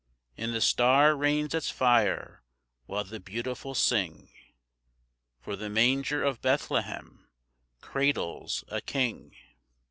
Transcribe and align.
And 0.35 0.51
the 0.51 0.61
star 0.61 1.15
rains 1.15 1.53
its 1.53 1.69
fire 1.69 2.41
while 2.87 3.03
the 3.03 3.19
Beautiful 3.19 3.75
sing, 3.75 4.29
For 5.41 5.55
the 5.55 5.69
manger 5.69 6.23
of 6.23 6.41
Bethlehem 6.41 7.29
cradles 7.81 8.63
a 8.69 8.81
king. 8.81 9.35